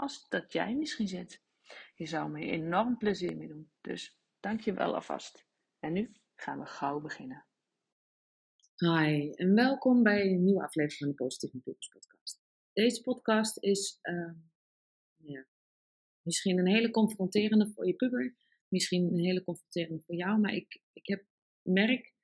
[0.00, 1.42] als dat jij misschien zit.
[1.94, 3.70] Je zou me enorm plezier mee doen.
[3.80, 5.46] Dus dank je wel alvast.
[5.78, 7.46] En nu gaan we gauw beginnen.
[8.76, 12.40] Hi en welkom bij een nieuwe aflevering van de Positieve Pubers podcast.
[12.72, 14.32] Deze podcast is uh,
[15.16, 15.46] ja,
[16.22, 18.36] misschien een hele confronterende voor je puber,
[18.68, 21.24] misschien een hele confronterende voor jou, maar ik, ik heb
[21.62, 22.14] merk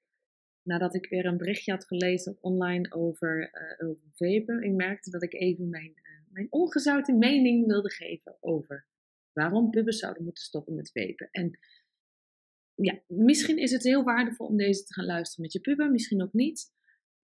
[0.62, 5.22] nadat ik weer een berichtje had gelezen online over, uh, over vapen, ik merkte dat
[5.22, 5.94] ik even mijn,
[6.36, 8.86] mijn ongezouten mening wilde geven over
[9.32, 11.28] waarom pubers zouden moeten stoppen met vapen.
[11.30, 11.58] En
[12.74, 16.22] ja, misschien is het heel waardevol om deze te gaan luisteren met je puber, misschien
[16.22, 16.72] ook niet.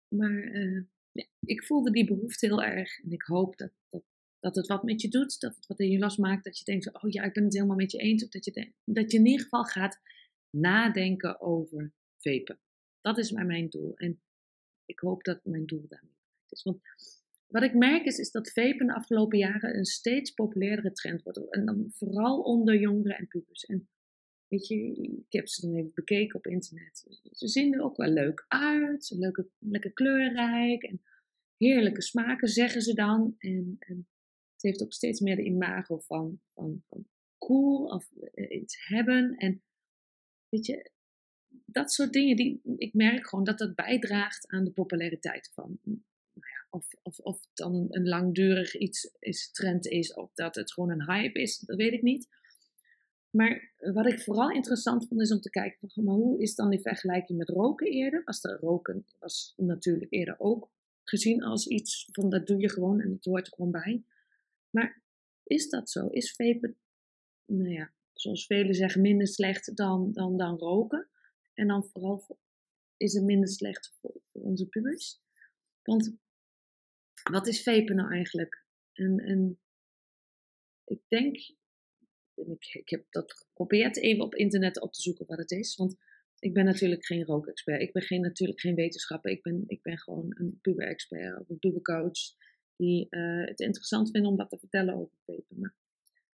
[0.09, 4.03] Maar uh, ja, ik voelde die behoefte heel erg en ik hoop dat, dat,
[4.41, 6.65] dat het wat met je doet, dat het wat in je last maakt, dat je
[6.65, 8.29] denkt, oh ja, ik ben het helemaal met je eens.
[8.29, 10.01] Dat je, dat je in ieder geval gaat
[10.51, 12.61] nadenken over vapen.
[13.01, 14.23] Dat is mijn doel en
[14.85, 16.17] ik hoop dat mijn doel daarmee
[16.49, 16.63] is.
[16.63, 16.81] Want
[17.53, 21.50] wat ik merk is, is dat vapen de afgelopen jaren een steeds populairdere trend wordt.
[21.50, 23.64] En dan vooral onder jongeren en pubers.
[23.64, 23.89] En
[24.53, 24.77] Weet je,
[25.27, 27.06] ik heb ze dan even bekeken op internet.
[27.31, 29.10] Ze zien er ook wel leuk uit.
[29.16, 31.03] Leuke, lekker kleurrijk en
[31.56, 33.34] heerlijke smaken, zeggen ze dan.
[33.38, 33.77] En,
[34.53, 37.06] het heeft ook steeds meer de imago van, van, van
[37.38, 39.37] cool of eh, iets hebben.
[39.37, 39.62] En
[40.48, 40.91] weet je,
[41.65, 45.81] dat soort dingen, die, ik merk gewoon dat dat bijdraagt aan de populariteit van.
[46.70, 51.04] Of, of, of dan een langdurig iets is, trend is, of dat het gewoon een
[51.04, 52.28] hype is, dat weet ik niet.
[53.31, 56.81] Maar wat ik vooral interessant vond is om te kijken maar hoe is dan die
[56.81, 58.22] vergelijking met roken eerder?
[58.25, 60.71] Was de roken was natuurlijk eerder ook
[61.04, 64.04] gezien als iets van dat doe je gewoon en het hoort er gewoon bij.
[64.71, 65.03] Maar
[65.44, 66.06] is dat zo?
[66.06, 66.76] Is vapen,
[67.47, 71.09] nou ja, zoals velen zeggen, minder slecht dan, dan, dan roken?
[71.54, 72.38] En dan vooral
[72.97, 75.21] is het minder slecht voor, voor onze pubers?
[75.82, 76.16] Want
[77.31, 78.65] wat is vapen nou eigenlijk?
[78.93, 79.59] En,
[80.84, 81.37] ik denk
[82.34, 85.76] ik, ik heb dat geprobeerd even op internet op te zoeken wat het is.
[85.76, 85.97] Want
[86.38, 87.82] ik ben natuurlijk geen rookexpert.
[87.82, 89.31] Ik ben geen, natuurlijk geen wetenschapper.
[89.31, 92.34] Ik ben, ik ben gewoon een puber-expert of een pubercoach.
[92.76, 95.75] Die uh, het interessant vinden om wat te vertellen over vapen.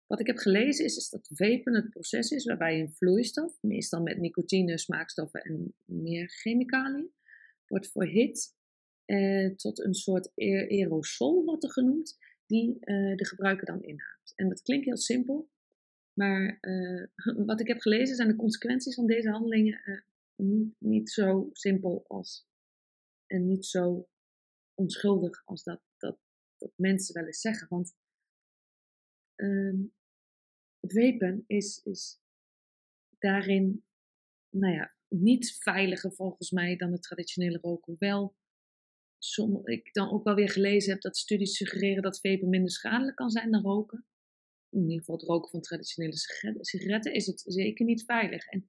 [0.06, 4.02] Wat ik heb gelezen is, is dat vapen het proces is waarbij een vloeistof, meestal
[4.02, 7.12] met nicotine, smaakstoffen en meer chemicaliën,
[7.66, 8.54] wordt verhit
[9.04, 14.32] eh, tot een soort aerosol, wordt er genoemd, die uh, de gebruiker dan inhaamt.
[14.34, 15.50] En dat klinkt heel simpel,
[16.12, 17.06] maar uh,
[17.46, 20.04] wat ik heb gelezen zijn de consequenties van deze handelingen
[20.36, 22.46] niet, niet, zo simpel als
[23.26, 24.08] en niet zo
[24.74, 26.18] onschuldig als dat, dat,
[26.56, 27.68] dat mensen wel eens zeggen.
[27.68, 27.94] Want
[29.36, 29.80] uh,
[30.80, 32.20] het wepen is, is
[33.18, 33.84] daarin
[34.50, 37.92] nou ja, niet veiliger volgens mij dan het traditionele roken.
[37.92, 38.36] Hoewel
[39.24, 43.16] som, ik dan ook wel weer gelezen heb dat studies suggereren dat vapen minder schadelijk
[43.16, 44.04] kan zijn dan roken
[44.74, 46.16] in ieder geval het roken van traditionele
[46.60, 48.46] sigaretten, is het zeker niet veilig.
[48.46, 48.68] En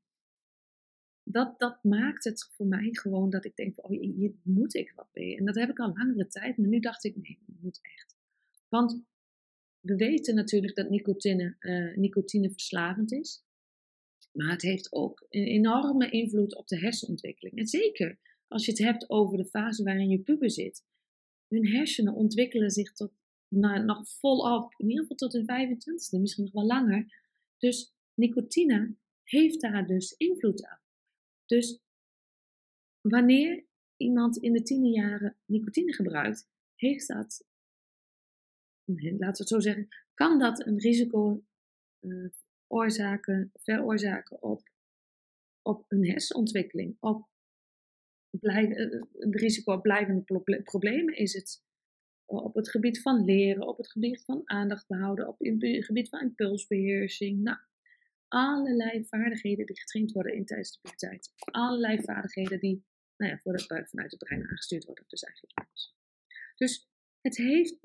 [1.24, 5.10] dat, dat maakt het voor mij gewoon dat ik denk, oh, hier moet ik wat
[5.14, 5.38] mee.
[5.38, 8.16] En dat heb ik al langere tijd, maar nu dacht ik, nee, dat moet echt.
[8.70, 9.04] Want
[9.80, 13.44] we weten natuurlijk dat nicotine, uh, nicotine verslavend is.
[14.32, 17.58] Maar het heeft ook een enorme invloed op de hersenontwikkeling.
[17.58, 18.20] En zeker
[18.56, 20.86] als je het hebt over de fase waarin je puber zit.
[21.48, 23.12] Hun hersenen ontwikkelen zich tot
[23.48, 27.22] nou, nog volop, in ieder geval tot de 25e, misschien nog wel langer.
[27.58, 30.80] Dus nicotine heeft daar dus invloed aan.
[31.46, 31.80] Dus
[33.02, 33.66] wanneer
[33.98, 37.46] iemand in de tiende jaren nicotine gebruikt, heeft dat,
[38.86, 41.44] laten we het zo zeggen, kan dat een risico
[42.68, 44.70] oorzaken, veroorzaken op,
[45.62, 47.34] op een hersenontwikkeling, op
[48.40, 50.24] blijven, uh, risico op blijvende
[50.64, 51.64] problemen is het
[52.26, 56.22] op het gebied van leren, op het gebied van aandacht behouden, op het gebied van
[56.22, 57.44] impulsbeheersing.
[57.44, 57.58] Nou,
[58.28, 61.34] allerlei vaardigheden die getraind worden in tijdens de puberteit.
[61.38, 62.86] Allerlei vaardigheden die
[63.18, 65.04] nou ja, voor vanuit het brein aangestuurd worden.
[65.08, 65.96] Dus eigenlijk alles.
[66.56, 66.90] Dus
[67.22, 67.78] het heeft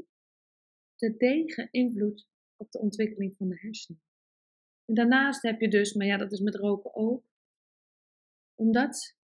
[0.96, 4.02] de degen invloed op de ontwikkeling van de hersenen.
[4.84, 7.24] En daarnaast heb je dus, maar ja, dat is met roken ook,
[8.54, 9.18] omdat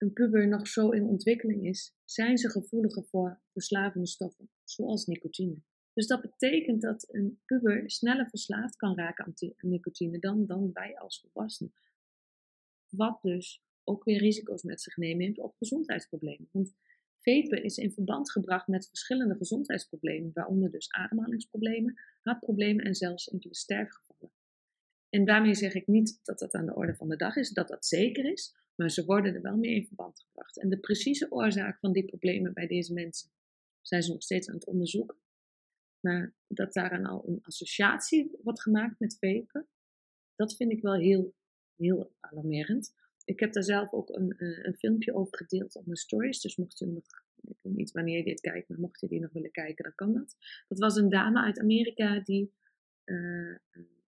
[0.00, 5.62] een puber nog zo in ontwikkeling is, zijn ze gevoeliger voor verslavende stoffen, zoals nicotine.
[5.92, 9.34] Dus dat betekent dat een puber sneller verslaafd kan raken aan
[9.70, 11.72] nicotine dan, dan wij als volwassenen.
[12.88, 16.48] Wat dus ook weer risico's met zich neemt op gezondheidsproblemen.
[16.52, 16.74] Want
[17.18, 23.54] vapen is in verband gebracht met verschillende gezondheidsproblemen, waaronder dus ademhalingsproblemen, hartproblemen en zelfs enkele
[23.54, 24.32] sterfgevallen.
[25.08, 27.68] En daarmee zeg ik niet dat dat aan de orde van de dag is, dat
[27.68, 30.58] dat zeker is, maar ze worden er wel mee in verband gebracht.
[30.58, 33.30] En de precieze oorzaak van die problemen bij deze mensen
[33.80, 35.16] zijn ze nog steeds aan het onderzoeken.
[36.00, 39.68] Maar dat daaraan al een associatie wordt gemaakt met vapen,
[40.34, 41.34] dat vind ik wel heel,
[41.76, 42.94] heel alarmerend.
[43.24, 46.40] Ik heb daar zelf ook een, eh, een filmpje over gedeeld op mijn stories.
[46.40, 47.04] Dus mocht je nog,
[47.40, 49.94] ik weet niet wanneer je dit kijkt, maar mocht je die nog willen kijken, dan
[49.94, 50.36] kan dat.
[50.68, 52.52] Dat was een dame uit Amerika die
[53.04, 53.56] uh,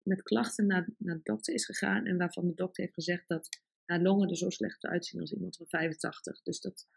[0.03, 2.07] met klachten naar, naar de dokter is gegaan.
[2.07, 5.56] En waarvan de dokter heeft gezegd dat haar longen er zo slecht uitzien als iemand
[5.56, 6.43] van 85.
[6.43, 6.88] Dus dat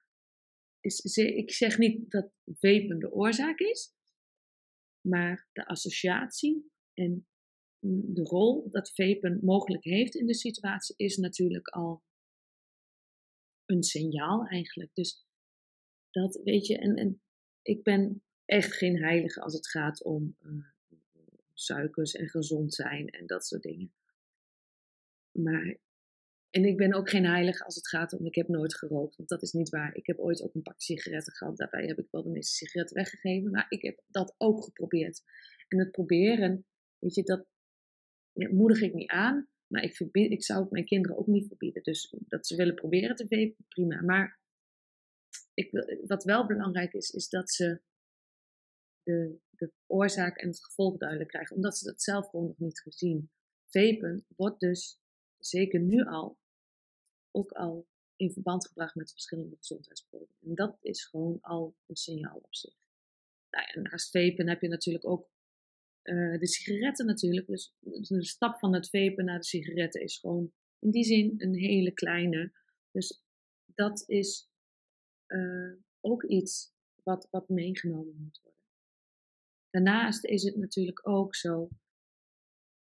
[0.80, 3.94] is, ik zeg niet dat vapen de oorzaak is.
[5.02, 7.28] Maar de associatie en
[8.14, 12.04] de rol dat vapen mogelijk heeft in de situatie is natuurlijk al
[13.66, 14.92] een signaal eigenlijk.
[14.94, 15.28] Dus
[16.10, 17.22] dat weet je, en, en
[17.62, 20.66] ik ben echt geen heilige als het gaat om uh,
[21.54, 23.94] suikers en gezond zijn en dat soort dingen.
[25.32, 25.78] Maar,
[26.50, 29.30] en ik ben ook geen heilige als het gaat om, ik heb nooit gerookt, want
[29.30, 29.96] dat is niet waar.
[29.96, 32.96] Ik heb ooit ook een pak sigaretten gehad, daarbij heb ik wel de meeste sigaretten
[32.96, 35.22] weggegeven, maar ik heb dat ook geprobeerd.
[35.68, 36.66] En het proberen,
[37.00, 37.46] weet je, dat
[38.34, 39.50] moedig ik niet aan.
[39.68, 41.84] Maar ik, verbied, ik zou het mijn kinderen ook niet verbieden.
[41.84, 44.02] Dus dat ze willen proberen te vapen, prima.
[44.02, 44.40] Maar
[45.54, 47.82] ik wat wel belangrijk is, is dat ze
[49.04, 51.56] de, de oorzaak en het gevolg duidelijk krijgen.
[51.56, 53.32] Omdat ze dat zelf gewoon nog niet gezien.
[53.66, 54.99] Vapen wordt dus,
[55.40, 56.38] zeker nu al,
[57.32, 60.36] ook al in verband gebracht met verschillende gezondheidsproblemen.
[60.42, 62.76] En dat is gewoon al een signaal op zich.
[63.50, 65.30] Nou ja, naast vapen heb je natuurlijk ook
[66.04, 67.48] uh, de sigaretten natuurlijk.
[67.48, 67.74] Dus
[68.08, 71.92] de stap van het vapen naar de sigaretten is gewoon in die zin een hele
[71.92, 72.52] kleine.
[72.92, 73.24] Dus
[73.66, 74.50] dat is
[75.28, 78.64] uh, ook iets wat, wat meegenomen moet worden.
[79.70, 81.70] Daarnaast is het natuurlijk ook zo,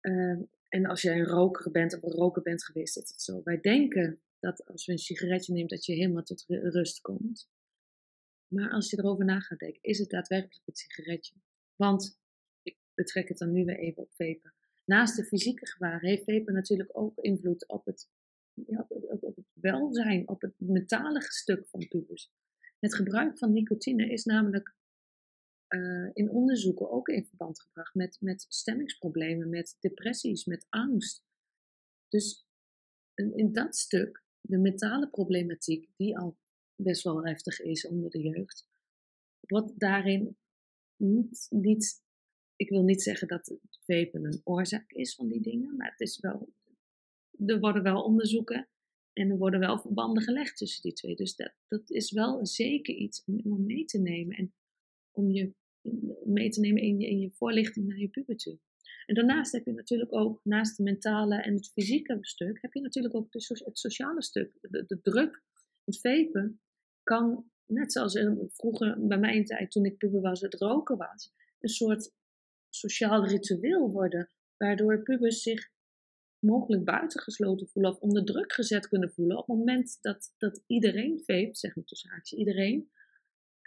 [0.01, 3.41] uh, en als jij een roker bent of een roker bent geweest, is het zo.
[3.43, 7.49] Wij denken dat als je een sigaretje neemt, dat je helemaal tot rust komt.
[8.47, 11.35] Maar als je erover na gaat denken, is het daadwerkelijk het sigaretje?
[11.75, 12.19] Want
[12.93, 14.53] betrek het dan nu weer even op vapen.
[14.85, 18.09] Naast de fysieke gebaren heeft vapen natuurlijk ook invloed op het,
[18.53, 22.31] ja, op het welzijn, op het mentale stuk van pubers.
[22.79, 24.75] Het gebruik van nicotine is namelijk
[25.69, 31.23] uh, in onderzoeken ook in verband gebracht met, met stemmingsproblemen, met depressies, met angst.
[32.07, 32.47] Dus
[33.13, 36.37] in, in dat stuk, de mentale problematiek, die al
[36.75, 38.67] best wel heftig is onder de jeugd,
[39.39, 40.37] wordt daarin
[40.95, 42.03] niet, niet
[42.55, 46.19] ik wil niet zeggen dat vapen een oorzaak is van die dingen, maar het is
[46.19, 46.53] wel,
[47.45, 48.67] er worden wel onderzoeken
[49.13, 51.15] en er worden wel verbanden gelegd tussen die twee.
[51.15, 54.53] Dus dat, dat is wel zeker iets om, mee te nemen en
[55.19, 55.53] om je
[56.23, 58.59] mee te nemen in je, in je voorlichting naar je puber toe.
[59.05, 62.81] En daarnaast heb je natuurlijk ook, naast het mentale en het fysieke stuk, heb je
[62.81, 64.51] natuurlijk ook het sociale stuk.
[64.61, 65.43] De, druk,
[65.83, 66.61] het vapen,
[67.03, 71.69] kan, net zoals vroeger bij mijn tijd toen ik puber was, het roken was, een
[71.69, 72.11] soort
[72.69, 75.71] sociaal ritueel worden, waardoor pubers zich
[76.39, 81.21] mogelijk buitengesloten voelen of onder druk gezet kunnen voelen op het moment dat, dat iedereen
[81.25, 82.91] veept, zeg maar tussen haakjes iedereen,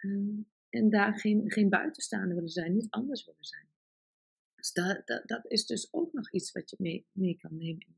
[0.03, 3.67] uh, en daar geen, geen buitenstaander willen zijn, niet anders willen zijn.
[4.55, 7.81] Dus dat, dat, dat is dus ook nog iets wat je mee, mee kan nemen
[7.81, 7.97] in.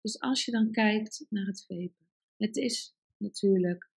[0.00, 3.90] Dus als je dan kijkt naar het vepen, het is natuurlijk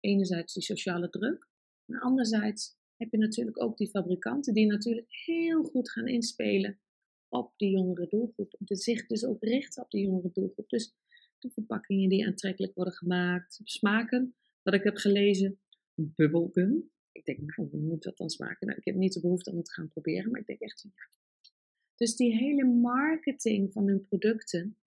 [0.00, 1.48] enerzijds die sociale druk,
[1.84, 6.78] maar anderzijds heb je natuurlijk ook die fabrikanten die natuurlijk heel goed gaan inspelen
[7.28, 8.54] op die jongere doelgroep.
[8.58, 10.68] De zich dus ook richten op die jongere doelgroep.
[10.68, 10.94] Dus
[11.38, 14.34] de verpakkingen die aantrekkelijk worden gemaakt, smaken.
[14.62, 15.60] Wat ik heb gelezen,
[15.94, 16.90] bubblegum.
[17.12, 18.66] Ik denk, nou, hoe moet dat dan smaken?
[18.66, 20.82] Nou, ik heb niet de behoefte om het te gaan proberen, maar ik denk echt,
[20.82, 21.08] ja.
[21.96, 24.78] Dus die hele marketing van hun producten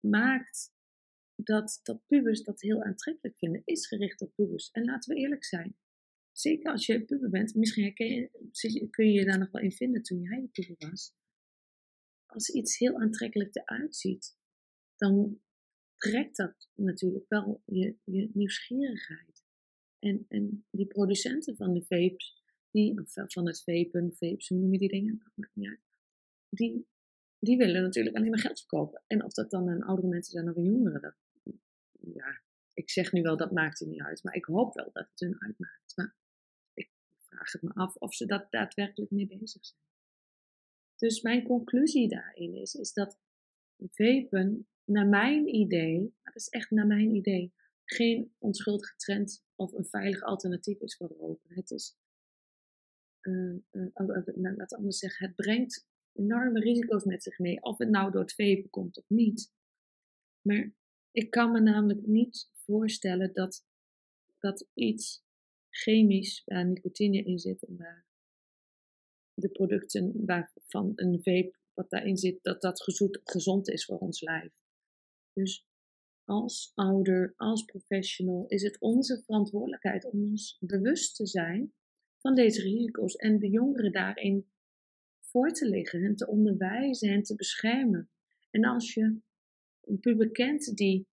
[0.00, 0.74] maakt
[1.34, 4.70] dat, dat pubers dat heel aantrekkelijk vinden, is gericht op pubers.
[4.70, 5.76] En laten we eerlijk zijn,
[6.32, 7.94] zeker als je puber bent, misschien
[8.90, 11.14] kun je je daar nog wel in vinden toen jij puber was.
[12.26, 14.36] Als iets heel aantrekkelijk eruit ziet,
[14.96, 15.40] dan
[15.96, 19.35] trekt dat natuurlijk wel je, je nieuwsgierigheid.
[19.98, 24.72] En, en die producenten van de vapes, die, of van het vapen, vapes, hoe noem
[24.72, 25.22] je die dingen?
[26.48, 26.86] Die,
[27.38, 29.02] die willen natuurlijk alleen maar geld verkopen.
[29.06, 31.16] En of dat dan een oudere mensen zijn of een jongere, dat,
[32.14, 32.40] ja,
[32.72, 34.22] ik zeg nu wel dat maakt het niet uit.
[34.22, 35.92] Maar ik hoop wel dat het hun uitmaakt.
[35.96, 36.16] Maar
[36.74, 39.80] ik vraag het me af of ze dat daadwerkelijk mee bezig zijn.
[40.96, 43.18] Dus mijn conclusie daarin is, is dat
[43.78, 47.52] vapen, naar mijn idee, dat is echt naar mijn idee,
[47.86, 51.54] geen onschuldige trend of een veilig alternatief is voor roken.
[51.54, 51.96] Het is,
[53.22, 53.86] uh, uh,
[54.34, 58.34] laat anders zeggen, het brengt enorme risico's met zich mee, of het nou door het
[58.34, 59.52] vapen komt of niet.
[60.40, 60.72] Maar
[61.10, 63.64] ik kan me namelijk niet voorstellen dat,
[64.38, 65.24] dat iets
[65.70, 68.06] chemisch waar nicotine in zit en waar
[69.34, 74.20] de producten waarvan een vape wat daarin zit, dat dat gezond, gezond is voor ons
[74.20, 74.52] lijf.
[75.32, 75.66] Dus
[76.26, 81.72] als ouder, als professional, is het onze verantwoordelijkheid om ons bewust te zijn
[82.18, 84.46] van deze risico's en de jongeren daarin
[85.20, 88.10] voor te liggen en te onderwijzen en te beschermen.
[88.50, 89.20] En als je
[89.80, 91.08] een puber kent die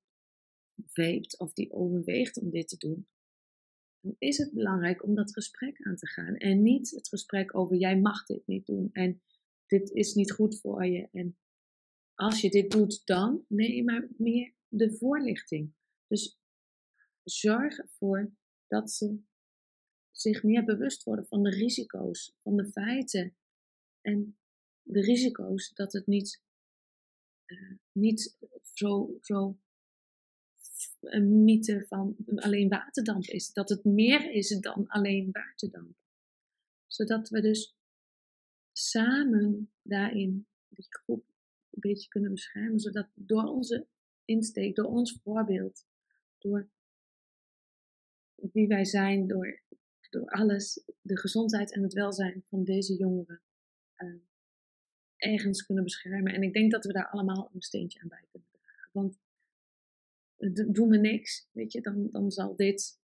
[0.85, 3.07] veept of die overweegt om dit te doen,
[3.99, 6.35] dan is het belangrijk om dat gesprek aan te gaan.
[6.35, 9.21] En niet het gesprek over jij mag dit niet doen en
[9.67, 11.07] dit is niet goed voor je.
[11.11, 11.37] En
[12.13, 15.73] als je dit doet, dan nee, maar meer de voorlichting.
[16.07, 16.39] Dus
[17.23, 18.31] zorg ervoor
[18.67, 19.21] dat ze
[20.11, 23.35] zich meer bewust worden van de risico's, van de feiten
[24.01, 24.37] en
[24.81, 26.41] de risico's dat het niet,
[27.45, 28.37] uh, niet
[28.73, 29.57] zo, zo
[30.99, 33.53] een mythe van alleen waterdamp is.
[33.53, 35.97] Dat het meer is dan alleen waterdamp.
[36.87, 37.75] Zodat we dus
[38.71, 41.25] samen daarin die groep
[41.69, 42.79] een beetje kunnen beschermen.
[42.79, 43.87] Zodat door onze
[44.25, 45.85] insteek, door ons voorbeeld,
[46.37, 46.69] door
[48.35, 49.61] wie wij zijn, door,
[50.09, 53.41] door alles, de gezondheid en het welzijn van deze jongeren
[53.97, 54.15] uh,
[55.15, 56.33] ergens kunnen beschermen.
[56.33, 58.89] En ik denk dat we daar allemaal een steentje aan bij kunnen dragen.
[58.91, 59.19] Want
[60.73, 63.01] doen we niks, weet je, dan, dan zal dit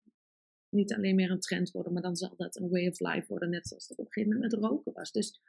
[0.69, 3.51] niet alleen meer een trend worden, maar dan zal dat een way of life worden,
[3.51, 5.13] net zoals dat op een gegeven moment met roken was.
[5.13, 5.41] Dus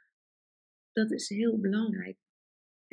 [0.92, 2.18] dat is heel belangrijk.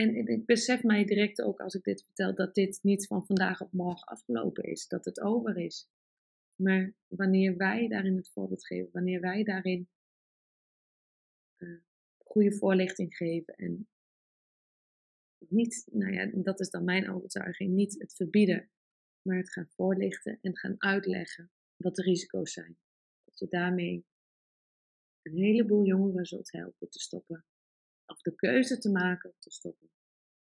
[0.01, 3.62] En ik besef mij direct ook als ik dit vertel, dat dit niet van vandaag
[3.62, 5.89] op morgen afgelopen is, dat het over is.
[6.55, 9.89] Maar wanneer wij daarin het voorbeeld geven, wanneer wij daarin
[11.58, 11.79] uh,
[12.17, 13.88] goede voorlichting geven en
[15.38, 18.70] niet, nou ja, dat is dan mijn overtuiging, niet het verbieden,
[19.22, 22.77] maar het gaan voorlichten en gaan uitleggen wat de risico's zijn.
[23.24, 24.05] Dat je daarmee
[25.22, 27.46] een heleboel jongeren zult helpen te stoppen,
[28.12, 29.89] of de keuze te maken te stoppen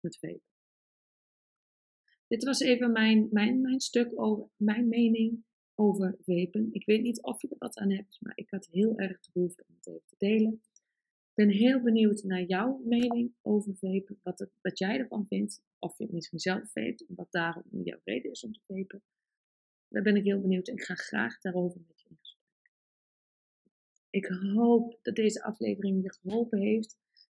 [0.00, 0.54] met vapen.
[2.26, 5.44] Dit was even mijn, mijn, mijn stuk over mijn mening
[5.74, 6.68] over vapen.
[6.72, 9.30] Ik weet niet of je er wat aan hebt, maar ik had heel erg de
[9.32, 10.62] behoefte om het even te delen.
[11.28, 15.62] Ik ben heel benieuwd naar jouw mening over vapen, wat, het, wat jij ervan vindt.
[15.78, 19.02] Of je het misschien zelf vape en wat daarom jouw reden is om te vapen.
[19.88, 22.72] Daar ben ik heel benieuwd en ik ga graag daarover met je in gesprek.
[24.10, 26.96] Ik hoop dat deze aflevering je geholpen heeft.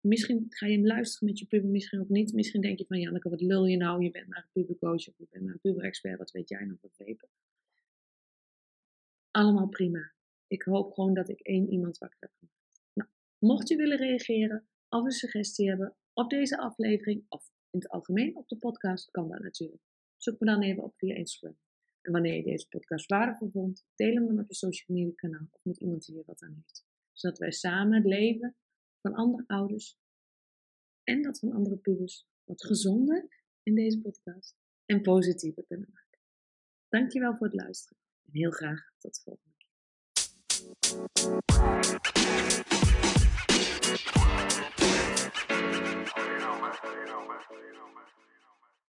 [0.07, 2.33] Misschien ga je hem luisteren met je puber, misschien ook niet.
[2.33, 4.03] Misschien denk je van Janneke, wat lul je nou?
[4.03, 6.17] Je bent maar een pubercoach of je bent maar een puberexpert.
[6.17, 7.29] Wat weet jij nog van vapen?
[9.31, 10.11] Allemaal prima.
[10.47, 13.11] Ik hoop gewoon dat ik één iemand wakker heb gemaakt.
[13.37, 18.35] Mocht je willen reageren of een suggestie hebben op deze aflevering of in het algemeen
[18.35, 19.81] op de podcast, kan dat natuurlijk.
[20.17, 21.57] Zoek me dan even op via Instagram.
[22.01, 25.47] En wanneer je deze podcast waardevol vond, deel hem dan op je social media kanaal
[25.51, 26.85] of met iemand die hier wat aan heeft.
[27.13, 28.55] Zodat wij samen het leven
[29.01, 29.97] van andere ouders
[31.03, 33.27] en dat van andere pubers wat gezonder
[33.63, 36.19] in deze podcast en positiever kunnen maken.
[36.89, 39.75] Dankjewel voor het luisteren en heel graag tot de volgende keer.